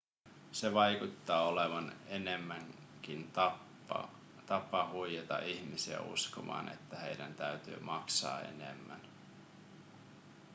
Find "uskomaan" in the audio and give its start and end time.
6.01-6.69